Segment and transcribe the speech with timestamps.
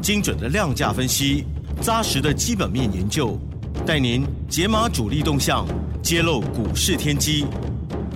[0.00, 1.44] 精准的量价分析，
[1.80, 3.38] 扎实的基本面研究，
[3.86, 5.66] 带您解码主力动向，
[6.02, 7.46] 揭露股市天机。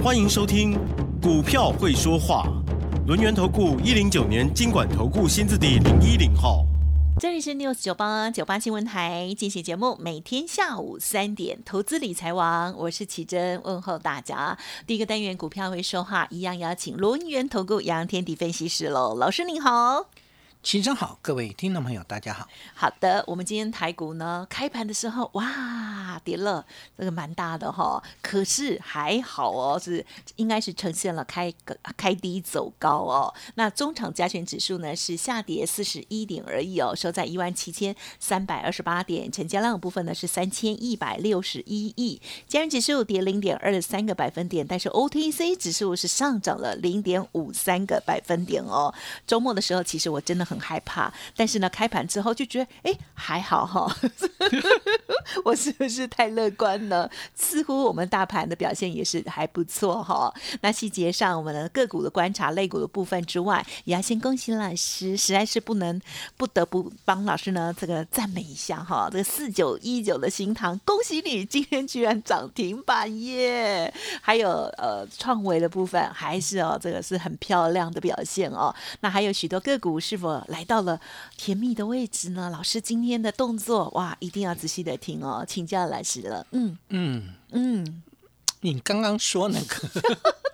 [0.02, 0.74] 欢迎收听
[1.20, 2.46] 《股票会说话》，
[3.06, 6.64] 轮源投顾一零九年经管投顾新字第零一零号。
[7.20, 14.56] 这里是 News 九八九八新闻台进行节目，每天下午三点，投资理财王，我是奇珍，问候大家。
[14.86, 20.06] 第一个单元股票会说话，一样邀请轮源投顾杨天地分析师喽，老师您好。
[20.68, 22.46] 先生好，各位听众朋友，大家好。
[22.74, 26.66] 好的，我们今天台股呢，开盘的时候哇，跌了，
[26.98, 30.04] 这个蛮大的哈，可是还好哦，是
[30.36, 31.50] 应该是呈现了开
[31.96, 33.32] 开低走高哦。
[33.54, 48.92] 那中场加权指数呢是下跌四十一点而已哦，收在一万七千三百二十八点，成交量部分呢是三千一百六十一亿，加权指数跌零点二三个百分点，但是 OTC 指数是上涨了零点五三个百分点哦。
[49.26, 50.57] 周末的时候，其实我真的很。
[50.58, 53.94] 害怕，但是呢，开盘之后就觉得，哎，还好哈。
[55.44, 57.10] 我是不是太乐观了？
[57.34, 60.32] 似乎我们大盘的表现也是还不错哈。
[60.62, 66.00] 那细节上，我们的个股的观察、类股的部分之外，也要先恭喜老师，实在是不能
[66.36, 69.08] 不得不帮老师呢这个赞美一下哈。
[69.10, 73.92] 这个四九一九的新塘，恭喜你今天居然涨停板耶！
[74.22, 78.74] 还有呃创维的部分，还是哦这个是很漂亮的表现哦。
[79.00, 80.37] 那还有许多个股是否？
[80.48, 81.00] 来到了
[81.36, 86.46] 甜蜜的位置呢，老师今天的动作哇，一定要仔细的听哦，请教老师了。
[86.52, 88.02] 嗯嗯嗯，
[88.60, 89.88] 你刚刚说那个。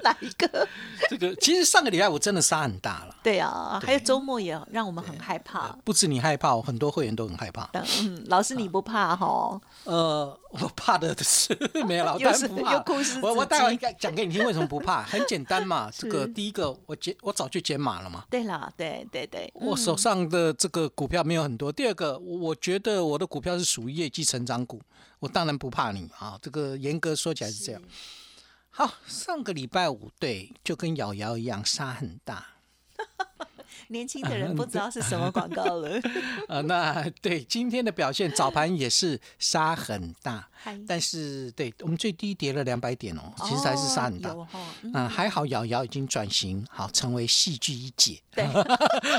[0.05, 0.69] 哪一个？
[1.11, 3.17] 这个其实上个礼拜我真的杀很大了。
[3.25, 5.77] 对啊，还有周末也让我们很害怕。
[5.83, 7.69] 不止你害怕，很多会员都很害怕。
[8.01, 9.61] 嗯，老师你不怕哈？
[9.85, 12.85] 呃，我怕的是没有老大 不怕。
[13.21, 15.03] 我我待会讲给你听为什么不怕。
[15.03, 18.25] 很简单嘛，这个第一个我减我早就减码了嘛。
[18.31, 21.73] 对了，对对对，我手上的这个股票没有很多。
[21.73, 24.81] 第二个，我觉得我的股票是属于业绩成长股，
[25.21, 26.39] 我当然不怕你啊。
[26.43, 27.81] 这个严格说起来是这样。
[28.77, 32.54] 好，上个礼拜五对，就跟瑶瑶一样，杀很大。
[33.89, 36.01] 年轻的人不知道是什么广告了。
[36.49, 40.49] 呃， 那对今天的表现，早盘也是杀很大。
[40.89, 44.35] 但是，对我们最低跌了两百点哦，其实还是杀很大。
[44.81, 48.19] 嗯，还好瑶瑶已经转型，好成为戏剧一姐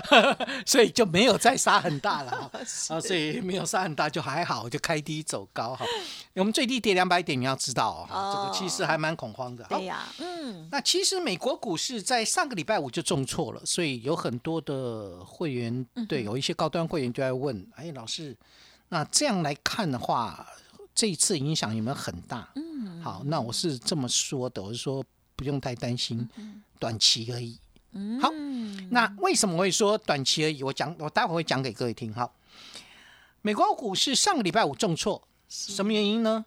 [0.65, 2.51] 所以就没有再杀很大了
[2.89, 5.85] 啊，所以没有杀很大就还好，就开低走高哈。
[6.33, 9.63] 我们最低跌两百点，你要知道哦，这个其实还蛮恐慌的。
[9.65, 10.67] 对呀，嗯。
[10.71, 18.38] 那其实美国股市在上个礼拜五就重挫了，所以有很多的会员，对，有一些高端会员就在问：哎，老师，
[18.89, 20.47] 那这样来看的话。
[20.97, 22.50] 这一次影响有没有很大？
[22.56, 25.03] 嗯，好，那我是这么说的，我是说
[25.35, 26.25] 不用太担心，
[26.79, 27.59] 短期而已。
[27.91, 28.29] 嗯，好，
[28.91, 30.63] 那为什么会说短期而已？
[30.63, 32.13] 我讲，我待会会讲给各位听。
[32.13, 32.31] 哈，
[33.41, 36.45] 美国股市上个礼拜五重挫，什么原因呢？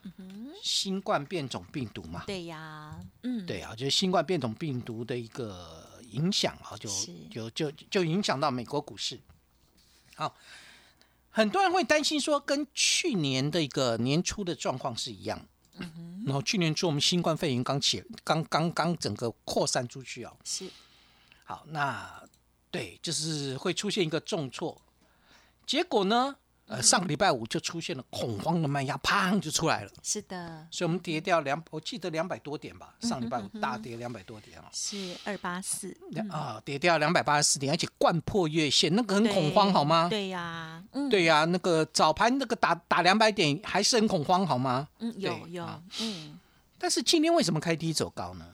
[0.62, 2.24] 新冠变种病毒嘛。
[2.26, 6.88] 对呀，嗯，对啊，就是新冠变种病毒的一个影响啊，就
[7.30, 9.20] 就就就影响到美国股市。
[10.14, 10.34] 好。
[11.30, 15.46] 很多人会担心说，跟去年的一个年初的状况是一样。
[15.74, 20.36] 嗯然后去年初我们新冠肺炎刚起，刚刚刚整个扩散出去哦。
[20.42, 20.68] 是。
[21.44, 22.28] 好，那
[22.72, 24.82] 对，就是会出现一个重挫，
[25.64, 26.36] 结果呢？
[26.68, 29.90] 呃，上个礼拜五就出现了恐慌的卖压，砰就出来了。
[30.02, 32.94] 是的，所以我们跌掉两，我记得两百多点吧。
[33.00, 34.68] 上礼拜五大跌两百多点啊。
[34.70, 35.96] 是二八四。
[36.30, 40.08] 啊，跌掉两百八十四点，而且贯破月线，那个很恐慌，好吗？
[40.10, 44.86] 对呀，对呀，那个早盘那个打打两百点还是很恐慌，好吗？
[44.98, 45.66] 嗯，有有，
[46.00, 46.38] 嗯。
[46.78, 48.44] 但是今天为什么开低走高呢？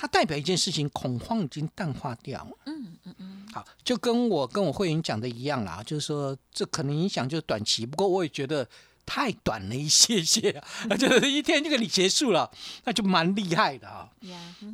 [0.00, 2.56] 它代表一件事情，恐慌已经淡化掉了。
[2.64, 3.46] 嗯嗯嗯。
[3.52, 8.66] 好，就跟我跟我会员讲的一样啦，就是说这可能影响就是短期，不过我也觉得
[9.04, 10.50] 太短了一些些，
[10.98, 12.50] 就是一天就给你结束了，
[12.84, 14.08] 那就蛮厉害的啊。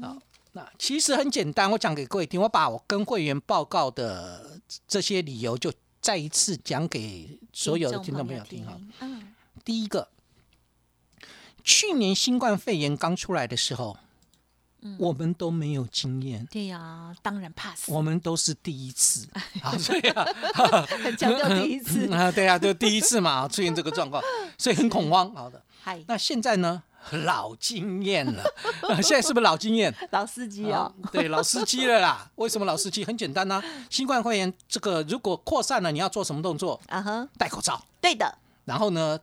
[0.01, 0.17] 啊，
[0.53, 8.81] 那其实很简单，我讲给各位听，我把我跟会员报告的这些理由，就再一次讲给所有的听众朋友听哈。
[9.01, 9.35] 嗯。
[9.65, 10.09] 第一个，
[11.65, 13.99] 去年新冠肺炎刚出来的时候。
[14.99, 19.27] 我们都没有经验，对呀，当然怕死，我们都是第一次
[19.63, 20.25] 啊，所以啊，
[21.03, 22.13] 很强调第一次。
[22.13, 24.23] 啊，对啊，就第一次嘛， 出现这个状况，
[24.59, 25.33] 所以很恐慌。
[25.35, 26.83] 好的，嗨，那现在呢？
[27.13, 28.43] 老经验了，
[29.01, 29.95] 现在是不是老经验？
[30.11, 32.29] 老司机哦，对，老司机了啦。
[32.35, 33.05] 为什么老司机？
[33.05, 36.81] 很简单呐，新冠肺炎这个如果扩散了，你要做什么动作？
[36.89, 37.81] 啊哈，戴口罩。
[38.01, 38.39] 对的。
[38.65, 39.17] 然后呢，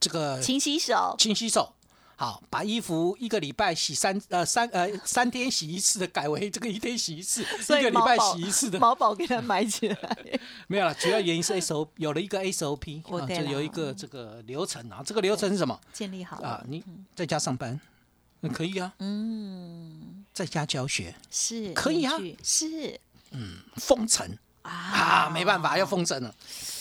[0.00, 1.72] 这个勤洗手，勤洗手。
[2.20, 8.76] 好，把衣服一个礼拜洗三呃三呃三天洗一次的，改为这个一天洗一次，一个礼拜洗一次的。
[8.80, 10.18] 毛宝 给他买起来。
[10.66, 15.00] 没有了，主要原因是 S O 有了一个 S O P 啊，就有一个这个流程啊。
[15.06, 15.78] 这个流程是什么？
[15.92, 16.82] 建立好啊，你
[17.14, 17.80] 在家上班，
[18.52, 18.92] 可以啊。
[18.98, 22.98] 嗯，在家教学是可以啊，是
[23.30, 24.36] 嗯，封城
[24.68, 26.34] 啊，没办法要封城了。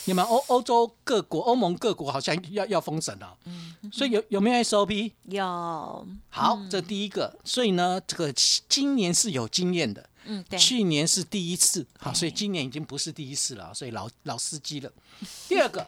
[0.06, 5.12] 你们欧欧洲各国、欧盟各国好像要要封城了，嗯，所以有有没有 SOP？
[5.25, 6.07] 有。
[6.30, 8.31] 好，这第一个，所以呢，这个
[8.69, 10.57] 今年是有经验的，嗯，对。
[10.57, 14.89] 去年是第一次，好，所以今年已经不是第一次了，所以老老司机了。
[15.50, 15.86] 第二个，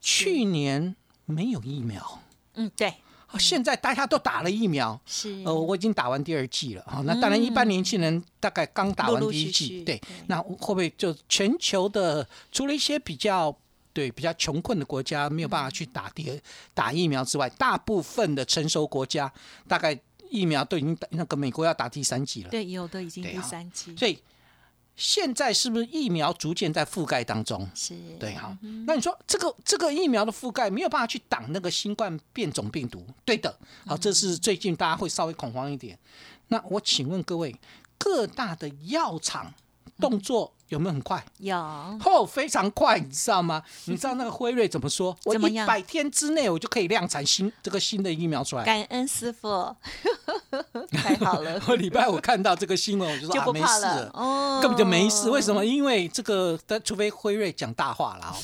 [0.00, 0.96] 去年
[1.26, 2.22] 没有疫苗，
[2.54, 2.94] 嗯，对。
[3.38, 7.02] 现在大家都打了疫苗，是呃，我已经打完第二剂了哈。
[7.04, 10.00] 那当然，一般年轻人大概刚打完第一剂，对。
[10.28, 13.54] 那会不会就全球的除了一些比较
[13.92, 16.38] 对比较穷困的国家没有办法去打第二
[16.72, 19.30] 打疫苗之外，大部分的成熟国家
[19.66, 19.98] 大概
[20.30, 24.18] 疫苗都已经那个美国要打第三剂了，对，有的已经第三季，所以。
[24.96, 27.68] 现在是不是疫苗逐渐在覆盖当中？
[27.74, 28.56] 是对哈。
[28.86, 33.06] 那你说这个这个疫苗的覆盖没有办法去挡那个新冠变种病毒？
[33.24, 33.54] 对的。
[33.84, 35.98] 好，这是最近大家会稍微恐慌一点。
[36.48, 37.54] 那我请问各位，
[37.98, 39.52] 各大的药厂
[40.00, 40.52] 动作？
[40.68, 41.24] 有没有很快？
[41.38, 43.62] 有哦，非常快，你知道吗？
[43.84, 45.16] 你知道那个辉瑞怎么说？
[45.24, 48.64] 我一百天之内我就可以量产新这个新的疫苗出来。
[48.64, 49.72] 感恩师傅，
[50.90, 51.62] 太好了。
[51.70, 55.30] 我礼拜五看到这个新闻，我就说啊，没事了，哦，根本就没事。
[55.30, 55.64] 为什么？
[55.64, 58.36] 因为这个，但除非辉瑞讲大话了，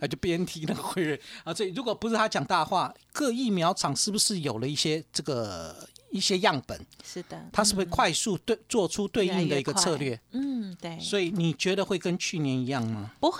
[0.00, 5.76] 啊，就 BNT 那个辉瑞啊，所以如果不是他讲大话，各疫苗厂是不是有了一些这个？
[6.10, 10.20] 一些样本是的，它是会快速对做出对应的一个策略？
[10.32, 10.98] 嗯，对。
[11.00, 13.12] 所以你觉得会跟去年一样吗？
[13.20, 13.38] 不会，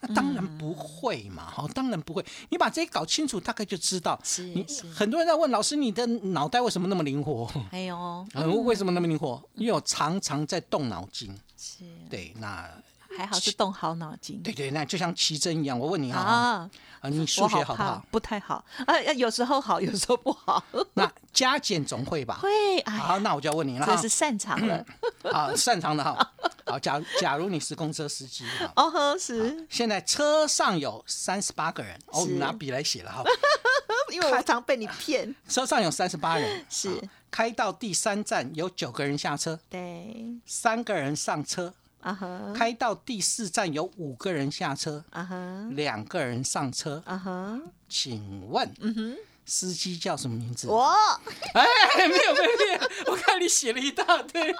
[0.00, 1.50] 那当然不会嘛！
[1.50, 2.24] 好，当然不会。
[2.50, 4.20] 你把这些搞清楚，大概就知道。
[4.22, 4.54] 是，
[4.94, 7.50] 很多人在问老师，你的脑袋为什么那么灵活？
[7.70, 8.26] 哎呦，
[8.64, 9.42] 为什么那么灵活？
[9.54, 11.34] 因为我常常在动脑筋。
[11.56, 12.68] 是，对，那。
[13.16, 15.78] 还好是动好脑筋，对对，那就像奇珍一样。
[15.78, 16.68] 我问你啊，
[17.00, 18.04] 啊，你数学好不好？
[18.10, 20.62] 不太好啊，有时候好，有时候不好。
[20.94, 22.38] 那加减总会吧？
[22.40, 22.48] 会。
[22.84, 24.86] 好，那我就要问你了，这是擅长的。
[25.24, 26.32] 好，擅长的哈。
[26.66, 28.44] 好，假假如你是公车司机，
[28.76, 29.66] 哦呵，是。
[29.68, 33.24] 现在车上有三十八个人，哦，拿笔来写了哈。
[34.12, 35.34] 因为我常被你骗。
[35.48, 37.00] 车上有三十八人，是。
[37.30, 41.72] 开到第三站有九个人下车，对，三个人上车。
[42.00, 42.52] 啊哈！
[42.54, 47.60] 开到第四站有五个人下车，啊哈，两个人上车，啊哈。
[47.88, 50.68] 请问，嗯哼，司机叫什么名字？
[50.68, 50.84] 我，
[51.54, 54.54] 哎，没有被骗，我看你写了一大堆，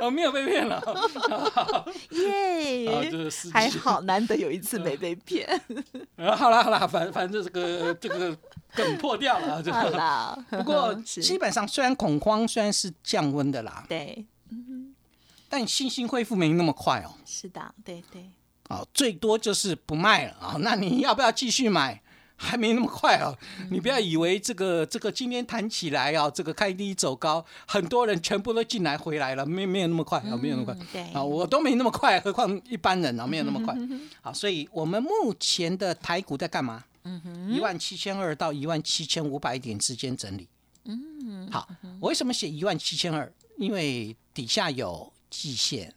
[0.00, 0.82] 我 没有被骗了，
[2.10, 3.10] 耶！
[3.52, 5.48] 还好，难得有一次没被骗。
[6.16, 8.36] 啊，好了好了，反反正这个这个
[8.74, 10.44] 梗破掉了，好了。
[10.50, 14.26] 不过基本上，虽然恐慌，虽然是降温的啦，对。
[15.56, 17.14] 但信心恢复没那么快哦。
[17.24, 18.28] 是的，对对。
[18.70, 20.56] 哦，最多就是不卖了啊。
[20.58, 22.02] 那你要不要继续买？
[22.36, 23.38] 还没那么快哦。
[23.70, 30.76] 你不要以为这个这个今天弹起来啊，这个开低走高，很多人全部都进来回来了，没没有那么快啊，没有那么快。
[30.92, 33.76] 对啊，我都没那么快， 何况一般人啊，没有那么快。
[34.20, 36.82] 好，所以我们目前的台股在干嘛？
[37.04, 40.48] 嗯哼，一万七千二到一万七千五百点之间整理。
[40.86, 41.68] 嗯，好，
[42.00, 43.32] 我为什么写一万七千二？
[43.56, 45.13] 因为底下有。
[45.36, 45.92] 季线，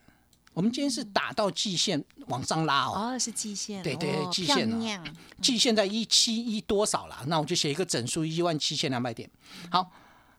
[0.53, 3.13] 我们今天是打到季线往上拉哦。
[3.13, 3.83] 哦，是季线。
[3.83, 5.03] 对对，季线啊。
[5.41, 7.23] 季线在一七一多少了？
[7.27, 9.29] 那我就写一个整数一万七千两百点。
[9.69, 9.91] 好，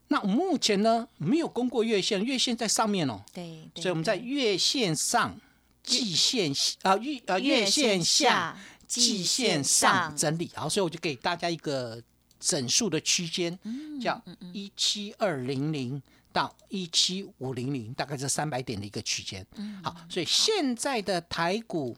[0.09, 3.23] 那目前呢没有攻过月线，月线在上面哦。
[3.33, 3.71] 对。
[3.77, 5.39] 所以我们在月线上、
[5.83, 6.53] 季线
[6.83, 10.51] 啊月啊月线下、季线上整理。
[10.55, 12.03] 好，所以我就给大家一个
[12.41, 13.59] 整数的区间，
[14.01, 16.03] 叫一七二零零。
[16.31, 19.45] 到一七五零零，大概是三百点的一个区间。
[19.83, 21.97] 好，所以现在的台股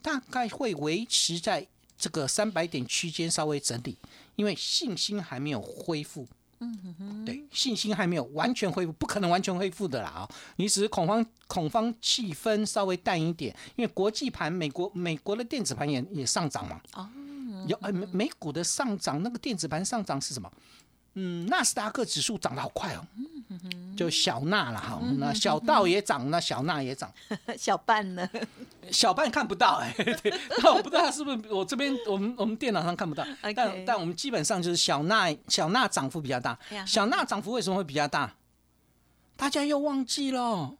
[0.00, 1.66] 大概会维持在
[1.98, 3.98] 这个三百点区间稍微整理，
[4.36, 6.26] 因为信心还没有恢复。
[6.60, 10.30] 嗯哼，对，信心还没有完全恢复，不可能完全恢复的啦啊！
[10.56, 16.80] 你只是恐慌，恐慌气氛稍微淡一点，因为国际盘，美国美国的电子盘也也上涨嘛。
[16.94, 17.10] 哦，
[17.66, 20.50] 有哎美美股的上涨，那个电子盘上涨是什么？
[21.16, 23.06] 嗯，纳斯达克指数涨得好快哦。
[23.96, 25.00] 就小纳了哈。
[25.18, 27.08] 那小道也涨，那小纳也涨。
[27.56, 28.28] 小半呢？
[28.90, 36.58] 小半看不到哎，对， 那我不知道是不是我这边我们我们电脑上看不到，但但我们基本上就是小纳小纳涨幅比较大。
[36.84, 38.34] 小纳涨幅为什么会比较大？
[39.36, 40.74] 大家又忘记了。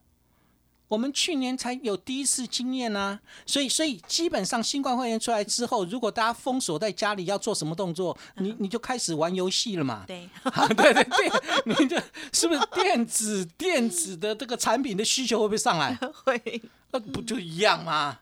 [0.87, 10.05] 我们去年才有第一次经验呢，所以所以基本上新冠肺炎出来之后，如果大家封锁在家里要做什么动作，你你就开始玩游戏了嘛？
[10.07, 10.29] 对，
[10.77, 11.31] 对 对对，
[11.65, 11.97] 你就
[12.33, 15.99] 是不是电子电子的这个产品的需求会不会上来？
[16.25, 16.63] 会，
[16.93, 18.21] 那不就一样吗？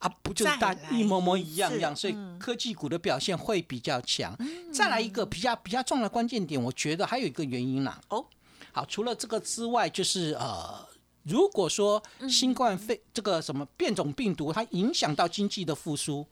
[0.00, 4.36] 啊，不就大一模模一样一样，所以科技股的表现会比较强。
[4.72, 8.00] 再来一个比较比较重要的关键点，我觉得还有一个原因啦。
[8.08, 8.26] 哦，
[8.72, 10.89] 好，除了这个之外，就是呃。
[11.30, 16.26] 如果说新冠肺这个什么变种病毒它影响到经济的复苏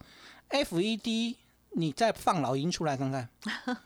[0.49, 1.35] ，FED
[1.71, 3.29] 你再放老鹰出来看看，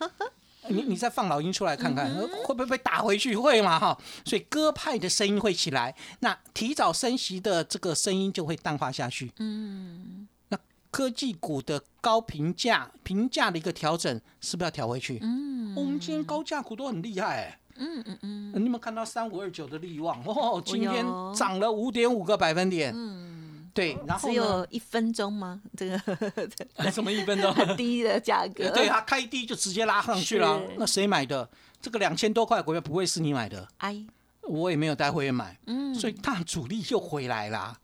[0.70, 2.10] 你你再放老鹰出来看看，
[2.46, 3.36] 会不会被打回去？
[3.36, 3.98] 会嘛哈？
[4.26, 9.32] 所以鸽派的声音会起来，那提早升息的这个声音就会淡化下去。
[9.38, 10.58] 嗯，那
[10.90, 15.20] 科技股的高评价评价的一个调整，是不是要调回去？
[15.22, 17.60] 嗯，我们今天高价股都很厉害。
[17.78, 20.24] 嗯嗯嗯，你有没有看到三五二九的利旺？
[20.26, 22.94] 哦，今天涨了五点五个百分点。
[22.96, 25.62] 嗯，对，然后只有一分钟吗？
[25.76, 26.00] 这个
[26.92, 27.54] 什么一分钟？
[27.54, 28.70] 很 低的价格。
[28.76, 30.62] 对，它开低就直接拉上去了。
[30.78, 31.50] 那谁买的？
[31.82, 33.68] 这个两千多块股票不会是你买的？
[33.78, 34.06] 哎，
[34.44, 35.58] 我也没有带会员买。
[35.68, 37.78] 嗯，所以大主力又回来啦。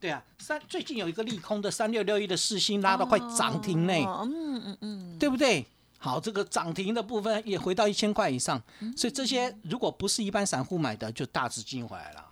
[0.00, 4.04] 对啊，三最近有一个利空的三六六一的四星拉到快涨停内。
[4.04, 5.66] 嗯嗯嗯，对不对？
[6.04, 8.60] 好，这个涨停的部分也回到一千块以上，
[8.96, 12.26] 所以这些如果不是一般散户买的，就大资金回来了，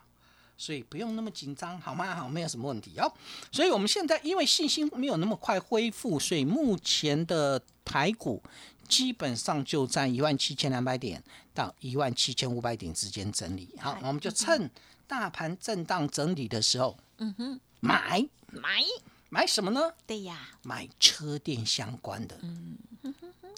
[0.57, 2.13] 所以不用那么紧张，好吗？
[2.13, 2.99] 好，没有什么问题。
[2.99, 3.13] 哦，
[3.53, 8.43] 所以我们现在因为信心没有那么快恢复，所以目前的台股
[8.89, 11.23] 基本上就在一万七千两百点
[11.55, 13.73] 到一万七千五百点之间整理。
[13.79, 14.69] 好，我们就趁
[15.07, 18.83] 大盘震荡整理的时候，嗯哼，买买
[19.29, 19.93] 买什么呢？
[20.09, 22.37] 对呀，买车电相关的。
[22.43, 22.77] 嗯。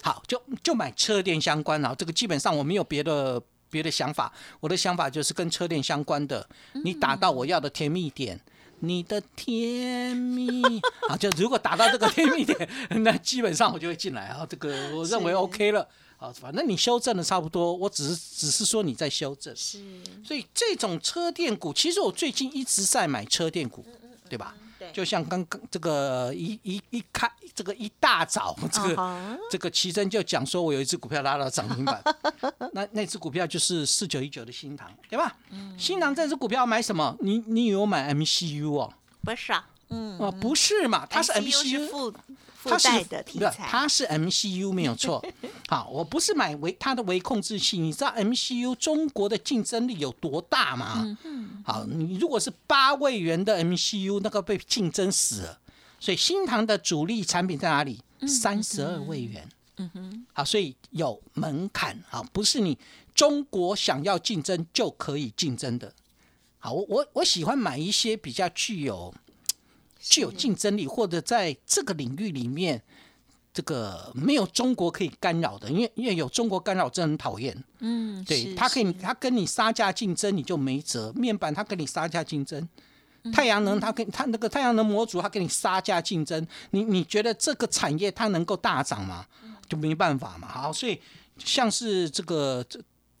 [0.03, 6.45] 好，就就买车电相关啊，这个基本上我没有别的别的想法，我的想法就是跟车电相关的，
[6.83, 8.37] 你打到我要的甜蜜点，
[8.81, 10.61] 你的甜蜜
[11.07, 12.69] 啊，就如果打到这个甜蜜点，
[13.01, 19.81] 那基本上我就会进来啊，这个我认为 OK 了，好，反正你修正的差不多，我只是只是说你在修正，是，
[20.25, 23.85] 所以这种车电股，其实我最近一直在买车电股，
[24.29, 24.55] 对吧？
[24.91, 32.03] 就像刚刚这个一一一开这个一大早，这个 这个奇珍就讲说，我有一只股票拉到涨停板，
[32.73, 35.35] 那那只股票就是四九一九的新塘，对吧？
[35.77, 37.15] 新塘这只股票买什么？
[37.21, 38.93] 你你有买 MCU 哦？
[39.23, 41.05] 不是啊，嗯，哦，不是嘛？
[41.09, 42.13] 它是 MCU。
[42.63, 45.21] 附带的题材，它是 MCU 没有错。
[45.73, 47.79] 好，我不是买微它的微控制器。
[47.79, 51.17] 你知道 MCU 中国的竞争力有多大吗？
[51.65, 55.59] 好，你如果是八位元的 MCU，那个被竞争死了。
[55.99, 57.99] 所以新唐的主力产品在哪里？
[58.27, 59.49] 三十二位元。
[59.77, 60.25] 嗯哼。
[60.33, 62.77] 好，所以有门槛啊，不是你
[63.15, 65.91] 中国想要竞争就可以竞争的。
[66.59, 69.11] 好，我我我喜欢买一些比较具有。
[69.99, 72.83] 具有竞争力，或者在这个领域里面，
[73.53, 77.55] 这个没有中国可以干扰的，因为因为有中国干扰，真很讨厌。
[77.79, 81.13] 嗯，对他可以，他跟你杀价竞争，你就没辙。
[81.15, 82.67] 面板他跟你杀价竞争，
[83.31, 89.25] 太阳能他跟他那个太阳能模组，他跟你杀价竞争，你你觉得这个产业它能够大涨吗？
[89.69, 90.47] 就没办法嘛。
[90.47, 90.99] 好，所以
[91.37, 92.79] 像是这个这。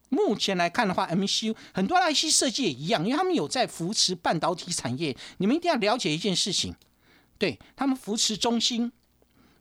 [0.09, 5.17] 目前来看的话，MCU 很多 IC 设计也一样，因为他们有在扶持半导体产业。
[5.37, 6.75] 你们一定要了解一件事情，
[7.39, 8.91] 对他们扶持中芯、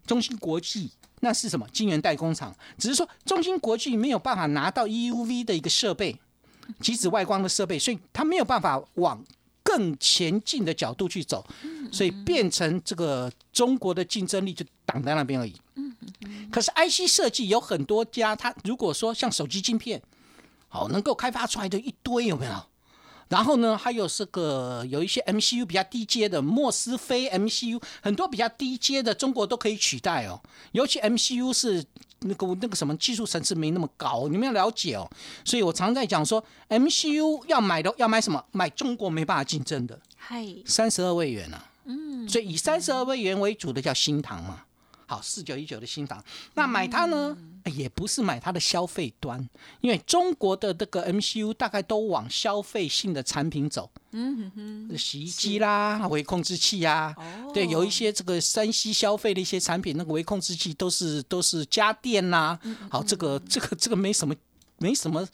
[0.07, 0.91] 中芯国际，
[1.21, 1.67] 那是什么？
[1.73, 2.55] 晶圆代工厂。
[2.79, 6.19] 只是说中芯国际没有办法拿到 EUV 的一个设备，
[6.81, 9.23] 即使外光的设备，所以它没有办法往
[9.63, 11.47] 更前进的角度去走，
[11.93, 15.55] 所以变成这个中国的竞争力就挡在那边而已。
[16.51, 20.03] 可是 IC 设计有很多家，它如果说像手机晶片。
[20.75, 22.53] 好，能够开发出来的一堆有没有？
[23.33, 30.39] 然后呢，还有这个有一些 MCU 比较低阶的莫斯菲 MCU，很多比较低阶的中国都可以取代哦。
[30.73, 31.83] 尤其 MCU 是
[32.21, 35.11] 那个那个什么技术层次没那么高，你们要了解哦。
[35.47, 38.45] 所以我常在讲说，MCU 要买的要买什么？
[38.53, 41.71] 买中国没办法竞争的，嗨，三十二位元啊。
[41.87, 44.65] 嗯，所以以三十二位元为主的叫新唐嘛。
[45.07, 46.23] 好，四九一九的新塘，
[46.53, 47.35] 那买它呢，
[47.67, 49.49] 也不是买它的消费端，
[49.81, 57.15] 因为中国的这个 MCU 大概都往消费性的产品走，嗯哼哼，洗衣机啦，微控制器呀，
[57.53, 62.59] 对，有一些这个山西消费的一些产品，那个微控制器都是都是家电呐，
[62.91, 64.35] 好，这个这个这个没什么。
[64.79, 65.25] 没什么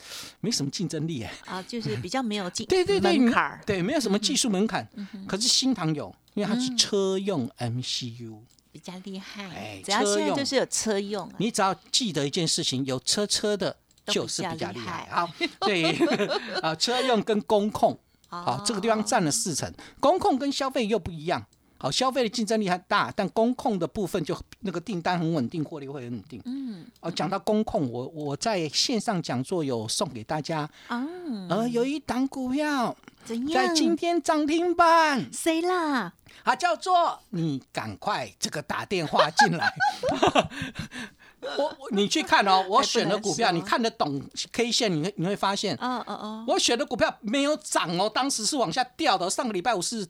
[0.40, 1.32] 没什么竞争力哎。
[1.46, 4.86] 啊，就是比较没有竞 对对对，门槛，对，没有什么技术门槛。
[5.26, 8.40] 可是新唐有，因为它是车用 MCU，
[8.78, 9.44] 比较厉害。
[9.44, 15.08] 哎只要车在就是有车用啊，你只要记得一件事情，有车车的就是比较厉害厉害。
[15.10, 15.30] 好，
[15.60, 15.92] 对
[16.62, 21.44] 啊，车用跟工控，好，这个地方占了四成，工控跟消费又不一样。
[21.80, 26.42] 好，消费的竞争力很大，但工控的部分就那个订单很稳定，获利会很稳定。
[26.44, 31.06] 嗯哦，讲到工控，我我在线上讲座有送给大家，啊，
[31.48, 33.72] 呃，有一档股票在？
[33.74, 36.14] 今天涨停板，谁啦？
[36.44, 39.72] 它叫做你赶快这个打电话进来。
[41.56, 44.20] 我我你去看哦，我选的股票，你看得懂
[44.52, 50.08] K 线，你会你会发现，哦哦哦，我选的股票没有涨哦，当时是往下掉的哦，上个礼拜五是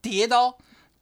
[0.00, 0.54] 跌的哦，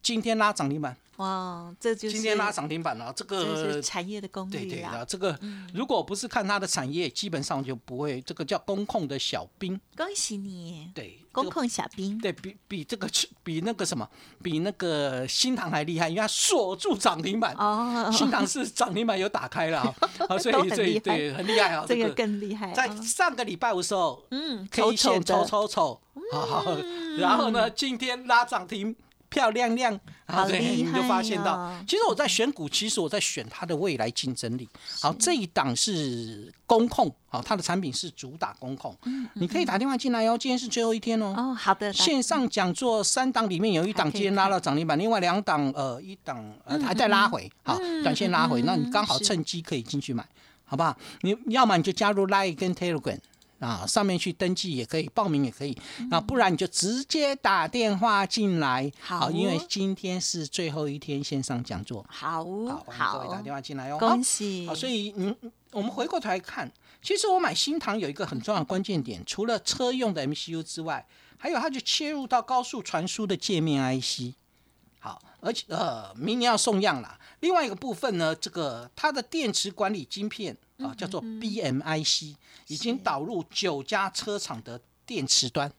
[0.02, 3.82] 今天拉涨停板，哇，这就是今天拉涨停板了，这这是个。
[3.82, 5.06] 产业的功对对力啦的，。
[5.06, 5.38] 这个
[5.72, 8.20] 如果不是看它的产业，基本上就不会。
[8.22, 12.18] 这个叫工控的小兵，恭喜你，对，工这个控小兵。
[12.18, 13.08] 对比比这个
[13.42, 14.08] 比那个什么，
[14.42, 17.54] 比那个新塘还厉害，因为它锁住涨停板。
[17.54, 19.94] 哦，新塘是涨停板有打开了啊，
[20.28, 21.84] 啊所以所以对很厉害啊。
[21.86, 22.72] 这个更厉害。
[22.72, 26.00] 在嗯上个礼拜五的时候嗯，，K 线抽的，抽抽，
[26.32, 26.76] 好好，
[27.18, 28.94] 然后呢，今天拉涨停。
[29.28, 34.68] 漂亮亮，好对，厉你就发现到其实我在选股，其实我在选它的未来竞争力。
[35.00, 38.96] 好，这一档是工控，好，它的产品是主打工控，
[39.34, 40.36] 你可以打电话进来哦。
[40.38, 41.34] 今天是最后一天哦。
[41.36, 50.26] 哦，好的，打线上讲座三档里面有一档今天拉到涨停板，另外两档呃一档呃还在拉回，好，短线拉回，那你刚好趁机可以进去买，
[50.64, 50.96] 好不好？
[51.22, 53.18] 你要么你就加入 Line 跟 Telegram。
[53.58, 55.76] 啊，上面去登记也可以，报名也可以。
[56.10, 62.44] 那不然你就直接打电话进来，好因为今天是最后一天线上讲座，好
[62.86, 63.98] 好，各位打好，电话进来哦。
[63.98, 65.34] 恭喜好，所以嗯，
[65.72, 66.70] 我们回过头来看，
[67.00, 71.06] 其实我买新唐有一个很重要的关键点，除了车用的 MCU 之外，
[71.38, 74.34] 还有它就切入到高速传输的界面 IC。
[75.06, 77.16] 好，而且呃，明年要送样了。
[77.38, 82.34] 另外一个部分呢，这个它的电池管理晶片啊，叫做 BMIC，
[82.66, 85.72] 已经导入九家车厂的电池端。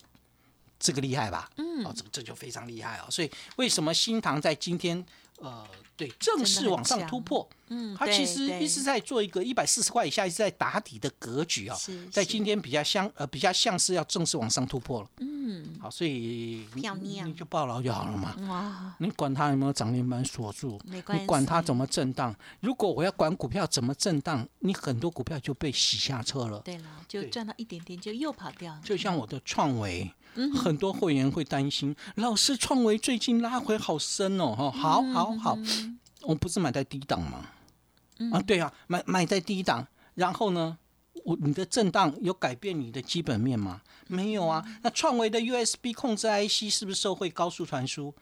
[0.80, 1.50] 这个厉害吧？
[1.56, 3.10] 嗯，哦，这这就非常厉害哦。
[3.10, 5.04] 所以为什么新唐在今天
[5.40, 5.64] 呃，
[5.96, 7.48] 对正式往上突破？
[7.70, 11.76] 嗯，它其实一直在做一个一百四十块以下，一直在打底的格局啊、
[12.10, 15.08] 在今天比较像呃比较像是要正式往上突破了。
[15.18, 18.34] 嗯，好，所以你就抱牢就好了嘛。
[18.48, 22.34] 哇，你管它有没有涨停板锁住，没关系你管它怎么震荡。
[22.60, 26.60] 如果我要管股票怎么震荡，你很多股票就被洗下车了。
[26.60, 28.80] 对了，就对赚到一点点就又跑掉了。
[28.82, 30.10] 就像我的创维，嗯
[30.54, 35.58] 很多会员会担心，老师创维最近拉回好深哦，哈，好嗯好好，
[36.22, 37.46] 我不是买在低档吗？
[38.32, 40.76] 啊，对啊，买买在低档，然后呢，
[41.24, 43.80] 我你的震荡有改变你的基本面吗？
[44.06, 44.64] 没有啊。
[44.82, 48.14] 那创维的 USB 控制 IC 是不是受惠高速传输？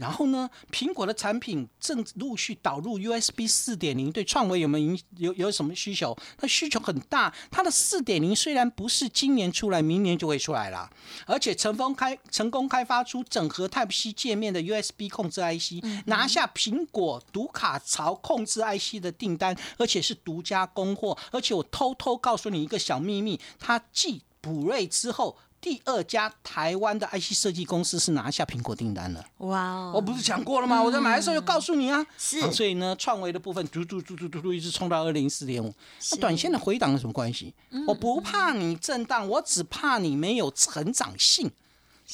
[0.00, 6.16] 然后呢，苹果的产品正陆续导入 USB 四点零，对创维有没有影有有什么需求？
[6.38, 7.32] 它需求很大。
[7.50, 10.90] 它的四点零虽然不是今年出来，明年就会出来了，
[11.26, 21.18] 而且成功开成功开发出整合 Type C 界面的 USB 控制 IC，、拿下苹果读卡槽控制 IC 的订单，而且是独家供货。
[21.30, 25.36] 而且我偷偷告诉你一个小秘密，它继普瑞之后。
[25.60, 29.22] 第二家台湾的 IC 设计公司是拿下苹果订单了。
[29.38, 30.82] 哇哦，我不是讲过了吗？
[30.82, 32.04] 我在买的时候就告诉你啊。
[32.16, 35.74] 是啊所以呢，创维的部分嘟嘟嘟嘟嘟嘟一直冲到二零四点五。
[36.12, 37.52] 那短线的回档有什么关系？
[37.86, 41.50] 我不怕你震荡，我只怕你没有成长性，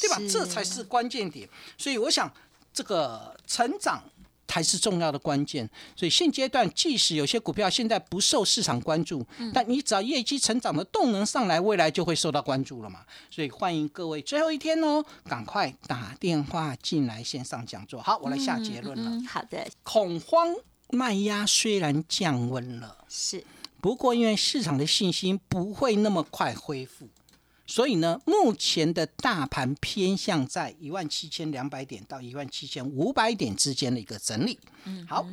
[0.00, 0.16] 对吧？
[0.28, 1.48] 这才是关键点。
[1.78, 2.32] 所以我想，
[2.72, 4.02] 这个成长。
[4.48, 13.00] 才是重要的关键，所以现阶段即使有些股票现在不受市场关注，但你只要业绩成长的动能上来，未来就会受到关注了嘛。
[13.30, 18.00] 所以欢迎各位最后一天哦，赶快打电话进来线上讲座。
[18.00, 19.10] 好，我来下结论了。
[19.10, 20.54] 嗯，好的，恐慌
[20.90, 23.44] 卖压虽然降温了，是
[23.80, 27.08] 不过因为市场的信心不会那么快恢复，
[27.66, 34.58] 所以呢，目前的大盘偏向在一万七千两百点到一万七千五百点之间的一个整理。
[34.84, 35.26] 嗯，好。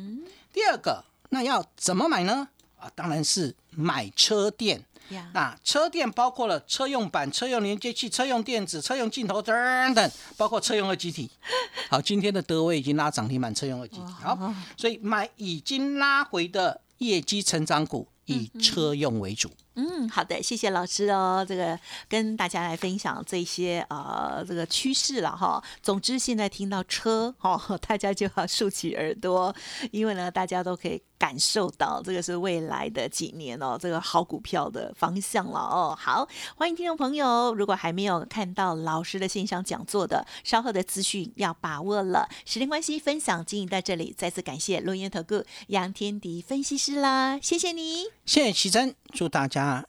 [0.52, 2.48] 第二个，那要怎么买呢？
[2.78, 4.84] 啊，当然是买车店。
[5.10, 9.54] 呀，那车店包括了车用板、车用连接器、车用电子、车用镜头等
[9.94, 11.30] 等，包括车用二极体。
[11.90, 14.06] 好，今天的德威已经拉涨停板，车用二极体。
[14.20, 19.48] 好，所以买已经拉回的业绩成长股，以车用为主。
[19.48, 21.44] 嗯，嗯好的，谢谢老师哦。
[21.46, 25.62] 这个跟大家来分享这些呃这个趋势了哈。
[25.82, 29.54] 总之，现在听到车哦， 大家就要竖起耳朵，
[29.90, 35.96] 因为呢，大家都可以感受到这个是未来的几年哦，这个好股票的方向了哦。
[35.98, 42.28] 好，欢迎听众朋友，如果还没有看到老师的线上讲座的，稍后的资讯要把握了。
[42.44, 49.84] 时间关系，分享经营到这里，再次感谢录音投顾杨天迪分析师啦，谢谢你，谢谢奇珍，祝大家。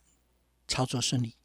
[0.67, 1.35] 操作顺利。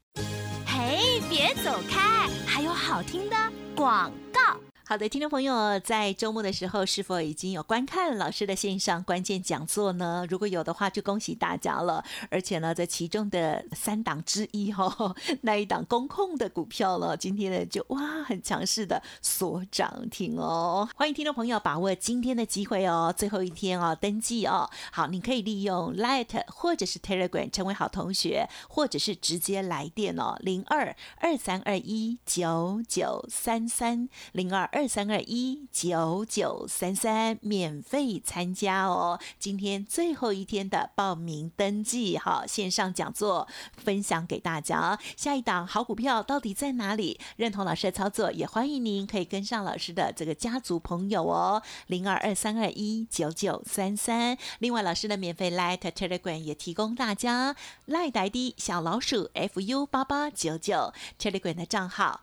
[0.67, 3.37] 嘿，别走开，还有好听的
[3.77, 4.50] 广告。
[4.91, 10.27] 好的，听众朋友，在周末的时候是否已经有观看老师的线上关键讲座呢？
[10.29, 12.05] 如果有的话，就恭喜大家了。
[12.29, 20.89] 而且呢，在其中的三档之一哈，那一档公控的股票了，今天呢就哇很强势的锁涨停哦。
[20.97, 24.69] 欢迎听众朋友把握今天的机会哦，最后一天哦，登记哦。
[24.91, 34.80] 好，你可以利用 Light 或者是 Telegram 成为好同学，或者是直接来电哦，零二二三二一九九三三零二二。
[34.81, 39.21] 二三二一九九三三，免费参加哦！
[39.39, 44.99] 今天最后一天的报名登记，哈，线上讲座分享给大家。
[45.19, 47.21] 下一档好股票到底在哪里？
[47.37, 54.39] 认同老师的操作，也欢迎您可以跟上老师的这个家族朋友哦，零二二三二一九九三三。
[54.61, 62.23] 另外，老师的免费 Light Telegram 也提供大家赖呆的小老鼠 fu 八八九九 Telegram 的账号。